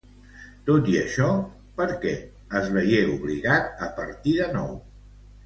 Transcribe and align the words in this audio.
Tot 0.69 0.87
i 0.93 0.95
això, 1.01 1.27
per 1.81 1.87
què 2.05 2.13
es 2.61 2.73
veié 2.79 3.03
obligat 3.13 3.85
a 3.91 3.93
partir 4.01 4.35
de 4.41 4.51
nou? 4.59 4.75